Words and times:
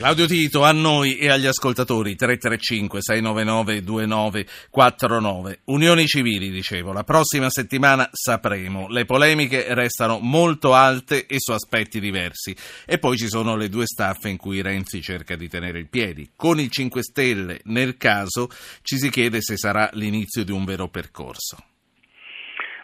Claudio 0.00 0.26
Tito 0.26 0.64
a 0.64 0.72
noi 0.72 1.18
e 1.18 1.28
agli 1.28 1.44
ascoltatori 1.44 2.16
335 2.16 3.02
699 3.02 3.82
2949 3.82 5.60
Unioni 5.64 6.06
civili 6.06 6.50
dicevo 6.50 6.94
la 6.94 7.04
prossima 7.04 7.50
settimana 7.50 8.08
sapremo. 8.10 8.88
Le 8.88 9.04
polemiche 9.04 9.74
restano 9.74 10.18
molto 10.18 10.72
alte 10.72 11.26
e 11.26 11.36
su 11.38 11.52
aspetti 11.52 12.00
diversi. 12.00 12.56
E 12.86 12.96
poi 12.96 13.18
ci 13.18 13.28
sono 13.28 13.56
le 13.56 13.68
due 13.68 13.84
staffe 13.84 14.30
in 14.30 14.38
cui 14.38 14.62
Renzi 14.62 15.02
cerca 15.02 15.36
di 15.36 15.50
tenere 15.50 15.78
il 15.78 15.90
piedi. 15.90 16.30
Con 16.34 16.58
il 16.58 16.70
5 16.70 17.02
Stelle 17.02 17.60
nel 17.64 17.98
caso 17.98 18.48
ci 18.80 18.96
si 18.96 19.10
chiede 19.10 19.42
se 19.42 19.58
sarà 19.58 19.90
l'inizio 19.92 20.44
di 20.44 20.52
un 20.52 20.64
vero 20.64 20.88
percorso 20.88 21.58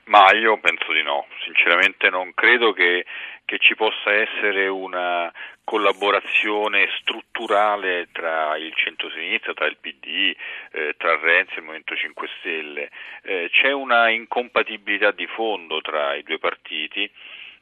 ma 0.06 0.30
io 0.32 0.58
penso 0.58 0.92
di 0.92 1.02
no 1.02 1.26
sinceramente 1.44 2.10
non 2.10 2.32
credo 2.34 2.72
che, 2.72 3.04
che 3.44 3.58
ci 3.58 3.74
possa 3.74 4.12
essere 4.12 4.68
una 4.68 5.32
collaborazione 5.66 6.88
strutturale 7.00 8.08
tra 8.12 8.56
il 8.56 8.72
centro-sinistra, 8.74 9.52
tra 9.52 9.66
il 9.66 9.78
PD, 9.80 10.32
eh, 10.70 10.94
tra 10.96 11.18
Renzi 11.18 11.54
e 11.54 11.56
il 11.56 11.62
Movimento 11.62 11.96
5 11.96 12.28
Stelle. 12.38 12.90
Eh, 13.22 13.48
c'è 13.50 13.72
una 13.72 14.08
incompatibilità 14.08 15.10
di 15.10 15.26
fondo 15.26 15.80
tra 15.80 16.14
i 16.14 16.22
due 16.22 16.38
partiti. 16.38 17.10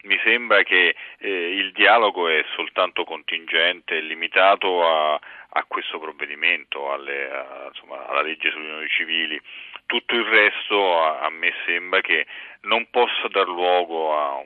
Mi 0.03 0.21
sembra 0.23 0.63
che 0.65 0.95
eh, 1.17 1.57
il 1.57 1.73
dialogo 1.73 2.29
è 2.29 2.45
soltanto 2.55 3.05
contingente, 3.05 3.99
limitato 4.01 4.87
a, 4.87 5.19
a 5.57 5.65
questo 5.69 5.99
provvedimento, 5.99 6.93
alle, 6.93 7.31
a, 7.31 7.67
insomma, 7.69 8.07
alla 8.07 8.23
legge 8.23 8.51
sulle 8.51 8.67
unioni 8.67 8.89
civili. 8.89 9.41
Tutto 9.87 10.15
il 10.15 10.25
resto 10.25 11.03
a, 11.03 11.21
a 11.21 11.31
me 11.31 11.53
sembra 11.65 12.01
che 12.01 12.27
non 12.63 12.89
possa 12.91 13.29
dar 13.29 13.47
luogo 13.47 14.17
a 14.17 14.43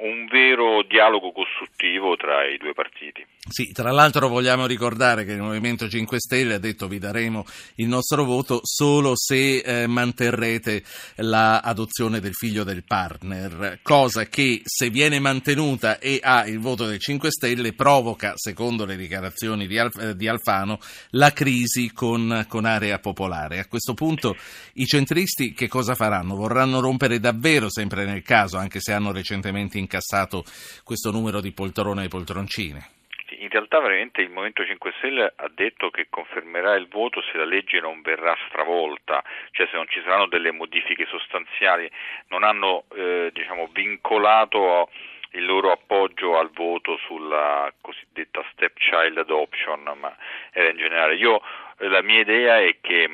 un 0.00 0.26
vero 0.26 0.82
dialogo 0.82 1.32
costruttivo 1.32 2.16
tra 2.16 2.46
i 2.46 2.56
due 2.56 2.72
partiti. 2.72 3.24
Sì, 3.48 3.72
tra 3.72 3.90
l'altro 3.90 4.28
vogliamo 4.28 4.66
ricordare 4.66 5.24
che 5.24 5.32
il 5.32 5.40
Movimento 5.40 5.88
5 5.88 6.18
Stelle 6.18 6.54
ha 6.54 6.58
detto 6.58 6.88
vi 6.88 6.98
daremo 6.98 7.44
il 7.76 7.88
nostro 7.88 8.24
voto 8.24 8.60
solo 8.62 9.12
se 9.16 9.58
eh, 9.58 9.86
manterrete 9.86 10.82
l'adozione 11.16 12.16
la 12.16 12.20
del 12.20 12.34
figlio 12.34 12.64
del 12.64 12.84
partner, 12.84 13.80
cosa 13.82 14.26
che 14.26 14.60
se 14.64 14.90
viene 14.90 15.18
mantenuta 15.18 15.98
e 15.98 16.20
ha 16.22 16.46
il 16.46 16.60
voto 16.60 16.86
del 16.86 16.98
5 16.98 17.30
Stelle 17.30 17.72
provoca, 17.72 18.34
secondo 18.36 18.84
le 18.84 18.96
dichiarazioni 18.96 19.66
di, 19.66 19.78
Alf, 19.78 20.10
di 20.12 20.28
Alfano, 20.28 20.78
la 21.10 21.32
crisi 21.32 21.92
con, 21.92 22.46
con 22.48 22.64
Area 22.64 22.98
Popolare. 22.98 23.58
A 23.58 23.66
questo 23.66 23.94
punto 23.94 24.36
i 24.74 24.86
centristi 24.86 25.52
che 25.52 25.68
cosa 25.68 25.94
faranno? 25.94 26.36
Vorranno 26.36 26.80
rompere 26.80 27.18
davvero, 27.18 27.70
sempre 27.70 28.04
nel 28.04 28.22
caso, 28.22 28.56
anche 28.56 28.80
se 28.80 28.92
hanno 28.92 29.12
recentemente 29.12 29.78
in 29.78 29.86
incassato 29.90 30.44
questo 30.84 31.10
numero 31.10 31.40
di 31.40 31.50
poltrone 31.52 32.04
e 32.04 32.08
poltroncine? 32.08 32.98
In 33.40 33.48
realtà 33.48 33.80
veramente 33.80 34.20
il 34.20 34.28
Movimento 34.28 34.64
5 34.64 34.92
Stelle 34.98 35.32
ha 35.34 35.50
detto 35.52 35.90
che 35.90 36.06
confermerà 36.08 36.74
il 36.74 36.86
voto 36.88 37.20
se 37.22 37.36
la 37.36 37.44
legge 37.44 37.80
non 37.80 38.00
verrà 38.02 38.36
stravolta, 38.46 39.24
cioè 39.50 39.66
se 39.66 39.76
non 39.76 39.88
ci 39.88 40.00
saranno 40.02 40.26
delle 40.26 40.52
modifiche 40.52 41.06
sostanziali, 41.06 41.90
non 42.28 42.44
hanno 42.44 42.84
eh, 42.94 43.30
diciamo, 43.32 43.68
vincolato 43.72 44.90
il 45.32 45.44
loro 45.44 45.72
appoggio 45.72 46.38
al 46.38 46.50
voto 46.50 46.96
sulla 47.06 47.72
cosiddetta 47.80 48.44
stepchild 48.52 49.18
adoption, 49.18 49.82
ma 49.98 50.14
era 50.52 50.70
in 50.70 50.76
generale. 50.76 51.14
Io, 51.16 51.40
la 51.78 52.02
mia 52.02 52.20
idea 52.20 52.58
è 52.58 52.76
che 52.80 53.08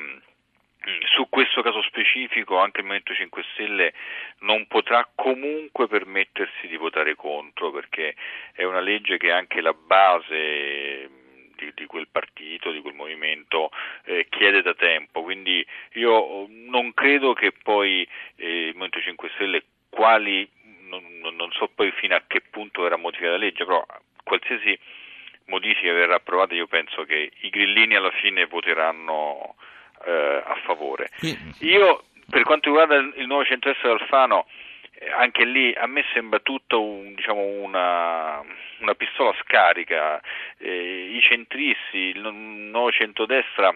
su 1.13 1.27
questo 1.29 1.61
caso 1.61 1.81
specifico 1.83 2.57
anche 2.57 2.79
il 2.79 2.85
Movimento 2.85 3.13
5 3.13 3.43
Stelle 3.53 3.93
non 4.39 4.67
potrà 4.67 5.07
comunque 5.13 5.87
permettersi 5.87 6.67
di 6.67 6.77
votare 6.77 7.15
contro 7.15 7.71
perché 7.71 8.15
è 8.53 8.63
una 8.63 8.79
legge 8.79 9.17
che 9.17 9.31
anche 9.31 9.61
la 9.61 9.73
base 9.73 11.09
di, 11.57 11.71
di 11.73 11.85
quel 11.85 12.07
partito, 12.09 12.71
di 12.71 12.81
quel 12.81 12.93
movimento 12.93 13.71
eh, 14.05 14.27
chiede 14.29 14.61
da 14.61 14.73
tempo, 14.75 15.23
quindi 15.23 15.65
io 15.93 16.47
non 16.49 16.93
credo 16.93 17.33
che 17.33 17.51
poi 17.51 18.07
eh, 18.35 18.67
il 18.67 18.73
Movimento 18.73 19.01
5 19.01 19.29
Stelle 19.35 19.63
quali, 19.89 20.47
non, 20.87 21.03
non 21.35 21.51
so 21.51 21.67
poi 21.73 21.91
fino 21.93 22.15
a 22.15 22.23
che 22.27 22.41
punto 22.41 22.83
verrà 22.83 22.97
modificata 22.97 23.33
la 23.33 23.43
legge, 23.43 23.65
però 23.65 23.83
qualsiasi 24.23 24.77
modifica 25.45 25.93
verrà 25.93 26.15
approvata 26.15 26.53
io 26.53 26.67
penso 26.67 27.03
che 27.03 27.31
i 27.41 27.49
grillini 27.49 27.95
alla 27.95 28.11
fine 28.11 28.45
voteranno 28.45 29.55
eh, 30.07 30.41
a 30.45 30.55
favore. 30.63 31.09
Io, 31.59 32.05
per 32.29 32.43
quanto 32.43 32.69
riguarda 32.69 32.95
il 32.95 33.27
nuovo 33.27 33.43
centro-est 33.43 33.83
Alfano, 33.83 34.47
eh, 34.93 35.11
anche 35.11 35.43
lì 35.43 35.73
a 35.73 35.85
me 35.85 36.05
sembra 36.13 36.39
tutto 36.39 36.81
un, 36.81 37.13
diciamo, 37.13 37.41
una, 37.41 38.41
una, 38.79 38.95
pistola 38.95 39.35
scarica. 39.41 40.21
Eh, 40.57 41.11
I 41.13 41.21
centristi, 41.21 41.97
il 41.97 42.21
nuovo 42.21 42.91
centrodestra, 42.91 43.75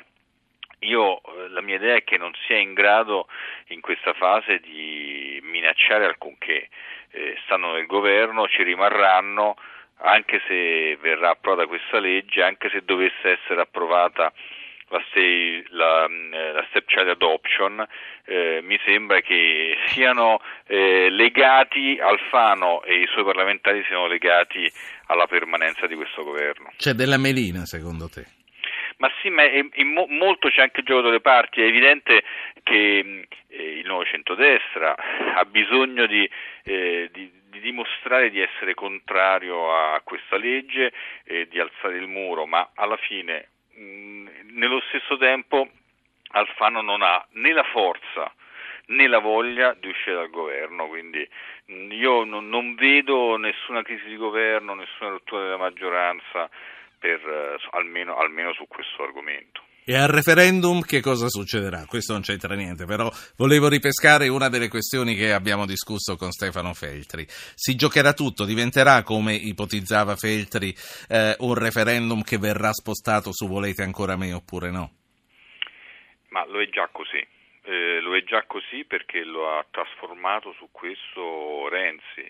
io 0.80 1.22
eh, 1.22 1.50
la 1.50 1.62
mia 1.62 1.76
idea 1.76 1.96
è 1.96 2.04
che 2.04 2.18
non 2.18 2.32
sia 2.46 2.58
in 2.58 2.74
grado 2.74 3.28
in 3.68 3.82
questa 3.82 4.14
fase 4.14 4.60
di 4.60 5.40
minacciare 5.44 6.06
alcunché. 6.06 6.70
Eh, 7.14 7.38
stanno 7.44 7.74
nel 7.74 7.88
governo, 7.88 8.48
ci 8.48 8.64
rimarranno 8.64 9.56
anche 10.04 10.42
se 10.48 10.96
verrà 11.02 11.32
approvata 11.32 11.68
questa 11.68 12.00
legge, 12.00 12.42
anche 12.42 12.70
se 12.70 12.84
dovesse 12.86 13.38
essere 13.38 13.62
approvata 13.62 14.32
la, 14.92 15.04
stay, 15.10 15.64
la, 15.70 16.06
eh, 16.06 16.52
la 16.52 16.66
stepchild 16.70 17.10
adoption, 17.10 17.86
eh, 18.26 18.60
mi 18.62 18.80
sembra 18.86 19.22
che 19.22 19.78
siano 19.88 20.42
eh, 20.68 21.10
legati, 21.10 21.98
Alfano 22.00 22.84
e 22.84 23.02
i 23.02 23.08
suoi 23.08 23.24
parlamentari 23.24 23.84
siano 23.86 24.08
legati 24.08 24.72
alla 25.08 25.28
permanenza 25.28 25.88
di 25.88 25.96
questo 25.96 26.24
governo. 26.24 26.72
C'è 26.78 26.92
della 26.92 27.18
melina 27.18 27.66
secondo 27.66 28.08
te? 28.10 28.26
Ma 28.98 29.10
sì, 29.22 29.30
ma 29.30 29.44
è, 29.44 29.68
è 29.68 29.84
mo, 29.84 30.06
molto 30.08 30.50
c'è 30.50 30.62
anche 30.62 30.82
il 30.82 30.86
gioco 30.86 31.02
delle 31.02 31.22
parti, 31.22 31.62
è 31.62 31.66
evidente 31.66 32.24
che 32.62 33.26
eh, 33.48 33.78
il 33.80 33.86
nuovo 33.88 34.06
centrodestra 34.06 34.96
ha 35.36 35.44
bisogno 35.46 36.06
di, 36.06 36.30
eh, 36.64 37.10
di, 37.12 37.32
di, 37.50 37.60
dimostrare 37.62 38.30
di 38.30 38.40
essere 38.40 38.76
contrario 38.76 39.74
a 39.74 40.00
questa 40.04 40.38
legge 40.38 40.92
e 41.24 41.48
di 41.48 41.60
alzare 41.60 41.98
il 41.98 42.08
muro, 42.08 42.46
ma 42.46 42.72
alla 42.76 42.98
fine 42.98 43.50
mh, 43.74 44.21
nello 44.54 44.82
stesso 44.88 45.18
tempo 45.18 45.70
Alfano 46.34 46.82
non 46.82 47.02
ha 47.02 47.26
né 47.32 47.52
la 47.52 47.64
forza 47.64 48.32
né 48.88 49.08
la 49.08 49.20
voglia 49.20 49.74
di 49.80 49.88
uscire 49.88 50.16
dal 50.16 50.30
governo, 50.30 50.88
quindi 50.88 51.28
io 51.66 52.24
non, 52.24 52.50
non 52.50 52.76
vedo 52.76 53.38
nessuna 53.38 53.84
crisi 53.84 54.06
di 54.08 54.18
governo, 54.18 54.74
nessuna 54.74 55.12
rottura 55.12 55.44
della 55.44 55.58
maggioranza 55.58 56.50
per, 57.00 57.20
eh, 57.20 57.58
almeno, 57.72 58.18
almeno 58.18 58.54
su 58.54 58.68
questo 58.68 59.04
argomento. 59.04 59.62
E 59.84 59.96
al 59.96 60.10
referendum 60.10 60.82
che 60.82 61.02
cosa 61.02 61.28
succederà? 61.28 61.86
Questo 61.88 62.14
non 62.14 62.22
c'entra 62.22 62.54
niente, 62.54 62.86
però 62.86 63.10
volevo 63.36 63.68
ripescare 63.68 64.28
una 64.28 64.48
delle 64.48 64.68
questioni 64.68 65.16
che 65.16 65.34
abbiamo 65.34 65.66
discusso 65.66 66.16
con 66.18 66.30
Stefano 66.30 66.76
Feltri. 66.76 67.26
Si 67.28 67.74
giocherà 67.76 68.14
tutto, 68.14 68.46
diventerà, 68.46 69.02
come 69.02 69.34
ipotizzava 69.34 70.16
Feltri, 70.16 70.72
eh, 71.10 71.36
un 71.40 71.56
referendum 71.56 72.22
che 72.22 72.38
verrà 72.38 72.72
spostato 72.72 73.34
su 73.34 73.48
volete 73.48 73.82
ancora 73.82 74.16
me 74.16 74.32
oppure 74.34 74.70
no? 74.70 74.92
Ma 76.30 76.46
lo 76.46 76.62
è 76.62 76.70
già 76.70 76.88
così. 76.92 77.26
Eh, 77.64 78.02
lo 78.02 78.16
è 78.16 78.24
già 78.24 78.44
così 78.46 78.86
perché 78.86 79.24
lo 79.24 79.50
ha 79.50 79.66
trasformato 79.72 80.54
su 80.60 80.70
questo 80.72 81.68
Renzi, 81.70 82.30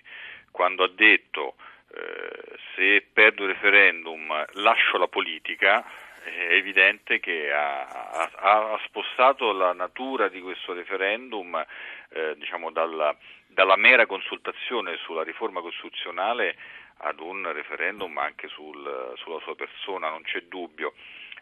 quando 0.51 0.85
ha 0.85 0.90
detto 0.90 1.56
eh, 1.94 2.57
se 2.75 3.06
perdo 3.11 3.44
il 3.44 3.53
referendum 3.53 4.45
lascio 4.53 4.97
la 4.97 5.07
politica, 5.07 5.85
è 6.24 6.54
evidente 6.54 7.20
che 7.20 7.52
ha, 7.52 7.86
ha, 7.86 8.30
ha, 8.74 8.80
spostato 8.86 9.52
la 9.52 9.74
natura 9.74 10.28
di 10.28 10.42
questo 10.42 10.74
referendum 10.74 11.64
eh, 12.09 12.36
diciamo 12.38 12.72
dalla, 12.72 13.16
dalla, 13.48 13.76
mera 13.76 14.06
consultazione 14.06 14.98
sulla 14.98 15.24
riforma 15.24 15.62
costituzionale 15.62 16.56
ad 16.98 17.20
un 17.20 17.52
referendum 17.52 18.16
anche 18.18 18.48
sul, 18.50 19.14
sulla 19.18 19.40
sua 19.40 19.56
persona, 19.56 20.09
non 20.09 20.22
c'è 20.22 20.42
dubbio. 20.44 20.94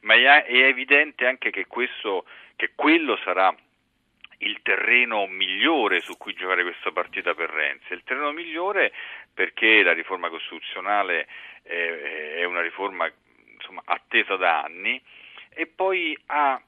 Ma 0.01 0.13
è, 0.13 0.45
è 0.45 0.63
evidente 0.63 1.25
anche 1.27 1.49
che, 1.49 1.67
questo, 1.67 2.25
che 2.55 2.71
quello 2.75 3.17
sarà 3.23 3.53
il 4.39 4.61
terreno 4.61 5.27
migliore 5.27 5.99
su 5.99 6.15
cui 6.17 6.33
giocare 6.33 6.63
questa 6.63 6.91
partita 6.91 7.33
per 7.33 7.49
Renzi. 7.49 7.91
Il 7.91 8.03
terreno 8.05 8.31
migliore 8.31 8.93
perché 9.33 9.83
la 9.83 9.91
riforma 9.91 10.29
costituzionale 10.29 11.27
è, 11.63 12.35
è 12.37 12.43
una 12.45 12.61
riforma 12.61 13.11
insomma, 13.69 13.81
attesa 13.85 14.35
da 14.35 14.63
anni 14.63 15.01
e 15.49 15.67
poi 15.67 16.17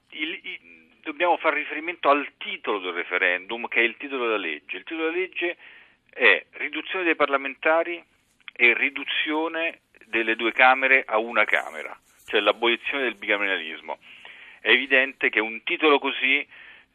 il, 0.09 0.39
il, 0.43 0.59
dobbiamo 1.01 1.37
fare 1.37 1.57
riferimento 1.57 2.09
al 2.09 2.31
titolo 2.37 2.79
del 2.79 2.93
referendum 2.93 3.67
che 3.67 3.79
è 3.79 3.83
il 3.83 3.97
titolo 3.97 4.25
della 4.25 4.37
legge. 4.37 4.77
Il 4.77 4.83
titolo 4.83 5.09
della 5.09 5.17
legge 5.17 5.57
è 6.09 6.45
riduzione 6.51 7.03
dei 7.03 7.15
parlamentari 7.15 8.03
e 8.53 8.73
riduzione 8.73 9.81
delle 10.05 10.35
due 10.35 10.51
Camere 10.51 11.03
a 11.05 11.17
una 11.17 11.45
Camera, 11.45 11.97
cioè 12.27 12.39
l'abolizione 12.39 13.03
del 13.03 13.15
bicameralismo. 13.15 13.97
È 14.59 14.69
evidente 14.69 15.29
che 15.29 15.39
un 15.39 15.63
titolo 15.63 15.97
così 15.97 16.45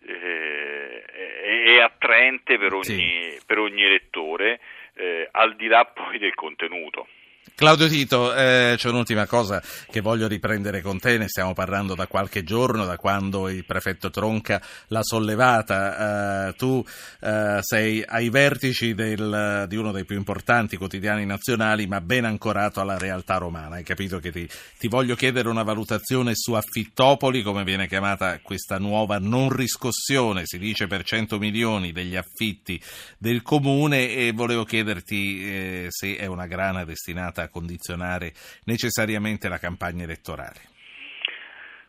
eh, 0.06 1.05
è 1.05 1.81
attraente 1.81 2.59
per 2.59 2.73
ogni, 2.75 2.85
sì. 2.85 3.41
per 3.44 3.59
ogni 3.59 3.82
elettore, 3.82 4.61
eh, 4.94 5.29
al 5.32 5.56
di 5.56 5.67
là 5.67 5.85
poi 5.85 6.19
del 6.19 6.35
contenuto. 6.35 7.09
Claudio 7.55 7.89
Tito, 7.89 8.35
eh, 8.35 8.75
c'è 8.77 8.89
un'ultima 8.89 9.27
cosa 9.27 9.63
che 9.91 10.01
voglio 10.01 10.29
riprendere 10.29 10.83
con 10.83 10.99
te, 10.99 11.17
ne 11.17 11.29
stiamo 11.29 11.55
parlando 11.55 11.95
da 11.95 12.07
qualche 12.07 12.45
giorno, 12.45 12.85
da 12.85 12.97
quando 12.97 13.49
il 13.49 13.65
prefetto 13.65 14.11
Tronca 14.11 14.61
l'ha 14.89 15.03
sollevata. 15.03 16.49
Eh, 16.49 16.55
tu 16.57 16.85
eh, 17.21 17.59
sei 17.63 18.05
ai 18.07 18.29
vertici 18.29 18.95
del, 18.95 19.65
di 19.69 19.77
uno 19.77 19.91
dei 19.93 20.05
più 20.05 20.17
importanti 20.17 20.77
quotidiani 20.77 21.25
nazionali, 21.25 21.87
ma 21.87 22.03
ben 22.03 22.27
ancorato 22.27 22.81
alla 22.81 22.99
realtà 22.99 23.39
romana. 23.39 23.77
Hai 23.77 23.85
capito 23.85 24.19
che 24.19 24.33
ti, 24.33 24.47
ti 24.79 24.89
voglio 24.89 25.15
chiedere 25.15 25.49
una 25.49 25.63
valutazione 25.63 26.33
su 26.35 26.53
Affittopoli, 26.53 27.43
come 27.43 27.65
viene 27.65 27.89
chiamata 27.89 28.39
questa 28.43 28.79
nuova 28.79 29.19
non 29.19 29.49
riscossione, 29.49 30.43
si 30.45 30.59
dice 30.59 30.89
per 30.89 31.05
100 31.05 31.39
milioni 31.39 31.93
degli 31.93 32.17
affitti 32.17 32.79
del 33.17 33.41
comune, 33.41 34.11
e 34.11 34.33
volevo 34.33 34.65
chiederti 34.65 35.43
eh, 35.43 35.87
se 35.89 36.17
è 36.17 36.27
una 36.27 36.47
grana 36.47 36.85
destinata 36.85 37.36
condizionare 37.49 38.33
necessariamente 38.65 39.49
la 39.49 39.59
campagna 39.59 40.05
elettorale? 40.05 40.75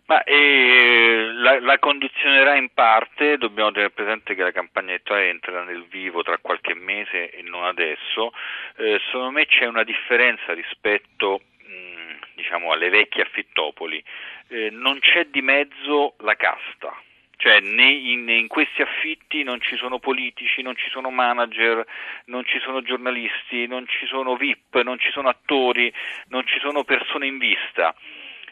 Ma, 0.07 0.23
eh, 0.23 1.31
la, 1.33 1.59
la, 1.59 1.79
condizionerà 1.79 2.55
in 2.55 2.69
parte, 2.73 3.38
dobbiamo 3.38 3.71
tenere 3.71 3.91
presente 3.91 4.35
che 4.35 4.44
la 4.44 4.51
campagna 4.51 4.91
elettorale 4.91 5.29
entrerà 5.29 5.63
nel 5.63 5.85
vivo 5.89 6.23
tra 6.23 6.38
qualche 6.38 6.73
mese 6.73 7.29
e 7.29 7.41
non 7.41 7.65
adesso. 7.65 8.31
Eh, 8.77 9.01
secondo 9.07 9.31
me 9.31 9.45
c'è 9.47 9.65
una 9.65 9.83
differenza 9.83 10.53
rispetto 10.53 11.41
mh, 11.57 12.35
diciamo, 12.35 12.71
alle 12.71 12.88
vecchie 12.88 13.23
affittopoli, 13.23 14.01
eh, 14.47 14.69
non 14.71 14.97
c'è 14.99 15.25
di 15.25 15.41
mezzo 15.41 16.15
la 16.19 16.35
casta 16.35 16.95
cioè 17.37 17.59
in, 17.61 18.27
in, 18.27 18.47
questi 18.47 18.81
affitti 18.81 19.43
non 19.43 19.61
ci 19.61 19.75
sono 19.77 19.99
politici, 19.99 20.63
non 20.63 20.75
ci 20.75 20.89
sono 20.89 21.11
manager, 21.11 21.85
non 22.25 22.43
ci 22.45 22.59
sono 22.59 22.81
giornalisti, 22.81 23.67
non 23.67 23.85
ci 23.87 24.07
sono 24.07 24.35
VIP, 24.35 24.81
non 24.81 24.97
ci 24.97 25.11
sono 25.11 25.29
attori, 25.29 25.93
non 26.29 26.45
ci 26.47 26.59
sono 26.59 26.83
persone 26.83 27.27
in 27.27 27.37
vista. 27.37 27.95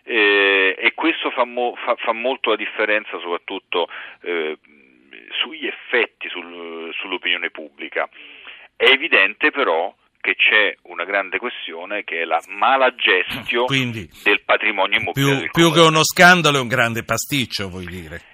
Eh, 0.04 0.76
e 0.78 0.94
questo 0.94 1.32
fa, 1.32 1.46
mo, 1.46 1.76
fa, 1.84 1.96
fa, 1.96 2.14
molto 2.14 2.52
la 2.52 2.56
differenza 2.56 3.18
soprattutto 3.20 3.88
eh, 4.22 4.56
sugli 5.42 5.66
effetti 5.66 6.30
sul, 6.30 6.94
sull'opinione 6.94 7.50
pubblica. 7.50 8.08
È 8.76 8.86
evidente 8.86 9.50
però 9.50 9.96
che 10.22 10.36
c'è 10.36 10.78
una 10.84 11.06
grande 11.06 11.40
questione 11.40 12.04
che 12.04 12.22
è 12.22 12.26
la 12.26 12.40
mala 12.50 12.94
gestione 12.94 14.10
del 14.24 14.44
patrimonio 14.46 15.00
immobiliare. 15.00 15.50
Più, 15.50 15.64
più 15.64 15.72
che 15.74 15.80
uno 15.80 16.04
scandalo 16.04 16.58
è 16.58 16.62
un 16.62 16.68
grande 16.68 17.04
pasticcio, 17.04 17.68
vuoi 17.68 17.86
dire? 17.86 18.34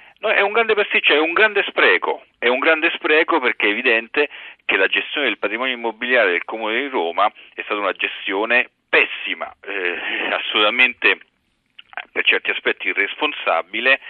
Grande 0.61 0.79
pasticcio, 0.79 1.13
è 1.13 1.19
un 1.19 1.33
grande 1.33 1.63
spreco, 1.67 2.23
è 2.37 2.47
un 2.47 2.59
grande 2.59 2.91
spreco 2.93 3.39
perché 3.39 3.65
è 3.65 3.71
evidente 3.71 4.29
che 4.63 4.77
la 4.77 4.85
gestione 4.85 5.25
del 5.25 5.39
patrimonio 5.39 5.73
immobiliare 5.73 6.29
del 6.29 6.45
Comune 6.45 6.81
di 6.81 6.87
Roma 6.87 7.25
è 7.55 7.63
stata 7.63 7.79
una 7.79 7.93
gestione 7.93 8.69
pessima, 8.87 9.51
eh, 9.59 9.97
assolutamente 10.31 11.17
per 12.11 12.23
certi 12.23 12.51
aspetti 12.51 12.89
irresponsabile, 12.89 14.01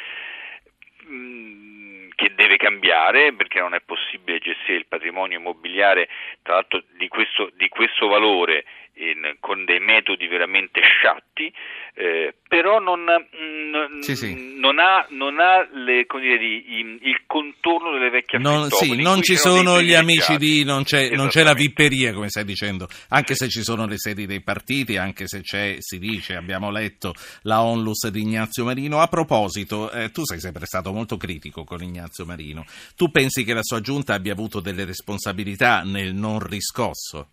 mm, 1.05 2.09
che 2.15 2.33
deve 2.35 2.57
cambiare 2.57 3.31
perché 3.31 3.61
non 3.61 3.73
è 3.73 3.79
possibile 3.79 4.39
gestire 4.39 4.79
il 4.79 4.87
patrimonio 4.87 5.39
immobiliare, 5.39 6.09
tra 6.41 6.55
l'altro 6.55 6.83
di 6.97 7.07
questo, 7.07 7.49
di 7.53 7.69
questo 7.69 8.07
valore 8.07 8.65
in, 8.95 9.35
con 9.39 9.65
dei 9.65 9.79
metodi 9.79 10.27
veramente 10.27 10.81
sciatti, 10.81 11.51
eh, 11.93 12.35
però 12.47 12.79
non, 12.79 13.01
mm, 13.01 13.99
sì, 13.99 14.15
sì. 14.15 14.57
non, 14.57 14.79
ha, 14.79 15.05
non 15.09 15.39
ha 15.39 15.67
le, 15.71 16.05
dire, 16.19 16.45
il, 16.45 16.99
il, 17.01 17.21
contorno 17.25 17.91
delle 17.91 18.09
vecchie 18.09 18.39
non, 18.39 18.69
sì, 18.69 19.01
non 19.01 19.21
ci 19.21 19.35
sono 19.35 19.81
gli 19.81 19.93
amici 19.93 20.37
di 20.37 20.63
non 20.63 20.83
c'è, 20.83 21.09
non 21.11 21.27
c'è, 21.27 21.43
la 21.43 21.53
vipperia 21.53 22.13
come 22.13 22.29
stai 22.29 22.45
dicendo 22.45 22.87
anche 23.09 23.35
se 23.35 23.49
ci 23.49 23.61
sono 23.61 23.85
le 23.85 23.97
sedi 23.97 24.25
dei 24.25 24.41
partiti 24.41 24.97
anche 24.97 25.27
se 25.27 25.41
c'è 25.41 25.75
si 25.79 25.99
dice 25.99 26.35
abbiamo 26.35 26.71
letto 26.71 27.13
la 27.43 27.61
onlus 27.63 28.07
di 28.07 28.21
Ignazio 28.21 28.63
Marino. 28.63 28.99
A 28.99 29.07
proposito 29.07 29.91
eh, 29.91 30.11
tu 30.11 30.23
sei 30.23 30.39
sempre 30.39 30.65
stato 30.65 30.91
molto 30.91 31.17
critico 31.17 31.63
con 31.63 31.81
Ignazio 31.81 32.25
Marino. 32.25 32.65
Tu 32.95 33.09
pensi 33.11 33.43
che 33.43 33.53
la 33.53 33.63
sua 33.63 33.81
giunta 33.81 34.13
abbia 34.13 34.33
avuto 34.33 34.59
delle 34.59 34.85
responsabilità 34.85 35.81
nel 35.83 36.13
non 36.13 36.39
riscosso? 36.39 37.27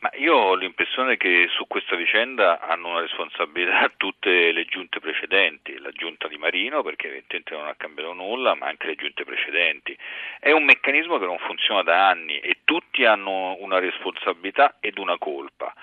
Ma 0.00 0.10
io 0.14 0.36
ho 0.36 0.54
l'impressione 0.54 1.16
che 1.16 1.48
su 1.50 1.66
questa 1.66 1.96
vicenda 1.96 2.60
hanno 2.60 2.90
una 2.90 3.00
responsabilità 3.00 3.90
tutte 3.98 4.52
le 4.52 4.64
giunte 4.66 5.00
precedenti, 5.00 5.76
la 5.78 5.90
giunta 5.90 6.28
di 6.28 6.36
Marino 6.36 6.84
perché 6.84 7.08
evidentemente 7.08 7.56
non 7.56 7.66
ha 7.66 7.74
cambiato 7.74 8.12
nulla, 8.12 8.54
ma 8.54 8.66
anche 8.66 8.86
le 8.86 8.94
giunte 8.94 9.24
precedenti. 9.24 9.98
È 10.38 10.52
un 10.52 10.62
meccanismo 10.62 11.18
che 11.18 11.26
non 11.26 11.38
funziona 11.38 11.82
da 11.82 12.08
anni 12.08 12.38
e 12.38 12.58
tutti 12.62 13.04
hanno 13.04 13.56
una 13.58 13.80
responsabilità 13.80 14.76
ed 14.78 14.98
una 14.98 15.18
colpa. 15.18 15.74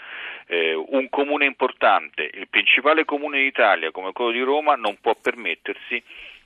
Eh, 0.47 0.73
un 0.73 1.09
comune 1.09 1.45
importante, 1.45 2.29
il 2.33 2.47
principale 2.47 3.03
comune 3.03 3.41
d'Italia 3.41 3.91
come 3.91 4.13
quello 4.13 4.31
di 4.31 4.41
Roma, 4.41 4.75
non 4.75 4.97
può 5.01 5.13
permettersi 5.15 6.01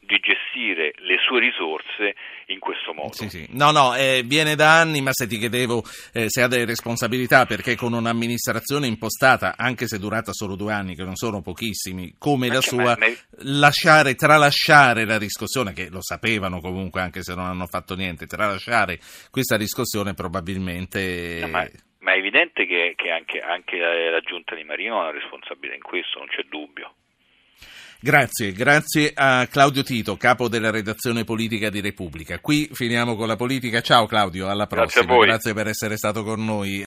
di 0.10 0.20
gestire 0.20 0.92
le 1.06 1.18
sue 1.24 1.40
risorse 1.40 2.16
in 2.48 2.58
questo 2.58 2.94
modo. 2.94 3.14
Sì, 3.14 3.30
sì. 3.30 3.46
No, 3.52 3.70
no, 3.70 3.96
eh, 3.96 4.24
viene 4.26 4.56
da 4.56 4.80
anni, 4.80 5.02
ma 5.02 5.12
se 5.14 5.28
ti 5.28 5.38
chiedevo 5.38 5.84
eh, 6.14 6.30
se 6.30 6.42
ha 6.42 6.48
delle 6.48 6.66
responsabilità, 6.66 7.46
perché 7.46 7.76
con 7.76 7.94
un'amministrazione 7.94 8.88
impostata, 8.88 9.54
anche 9.56 9.86
se 9.86 10.00
durata 10.00 10.34
solo 10.34 10.56
due 10.56 10.74
anni, 10.74 10.96
che 10.96 11.04
non 11.04 11.16
sono 11.16 11.44
pochissimi, 11.44 12.16
come 12.18 12.48
ma 12.48 12.56
la 12.56 12.62
sua, 12.62 12.98
ma... 12.98 13.08
lasciare, 13.44 14.16
tralasciare 14.16 15.06
la 15.06 15.20
riscossione, 15.20 15.74
che 15.74 15.90
lo 15.90 16.02
sapevano 16.02 16.60
comunque 16.60 17.02
anche 17.02 17.22
se 17.22 17.36
non 17.36 17.46
hanno 17.46 17.68
fatto 17.68 17.96
niente, 17.96 18.26
tralasciare 18.26 18.98
questa 19.30 19.58
riscossione 19.58 20.16
probabilmente... 20.16 21.38
No, 21.42 21.50
ma... 21.50 21.68
ma... 22.00 22.14
è 22.14 22.18
evidente 22.18 22.66
che, 22.66 22.94
che 22.96 23.12
anche, 23.12 23.40
anche 23.42 23.78
la, 23.78 24.10
la 24.10 24.22
giunta 24.22 24.56
di 24.56 24.64
Marino 24.64 24.98
ha 24.98 25.10
una 25.10 25.12
responsabilità 25.12 25.76
in 25.76 25.84
questo, 25.84 26.18
non 26.18 26.28
c'è 26.30 26.42
dubbio. 26.50 26.96
Grazie, 28.02 28.54
grazie 28.54 29.12
a 29.14 29.46
Claudio 29.48 29.84
Tito, 29.84 30.16
capo 30.16 30.48
della 30.48 30.70
redazione 30.70 31.26
politica 31.26 31.70
di 31.70 31.82
Repubblica. 31.82 32.40
Qui 32.40 32.70
finiamo 32.72 33.18
con 33.18 33.28
la 33.28 33.36
politica. 33.36 33.82
Ciao 33.82 34.06
Claudio, 34.06 34.48
alla 34.48 34.68
prossima. 34.68 35.04
Grazie, 35.04 35.26
grazie 35.26 35.54
per 35.54 35.68
essere 35.68 35.98
stato 35.98 36.24
con 36.24 36.46
noi. 36.46 36.78